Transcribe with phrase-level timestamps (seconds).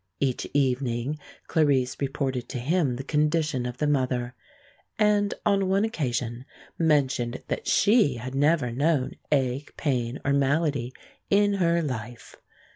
[0.19, 4.33] Each evening Clarice reported to him the condition of the mother,
[4.97, 6.43] and on one occasion
[6.79, 10.91] mentioned that she had never known ache, pain, or malady
[11.29, 12.35] in her life.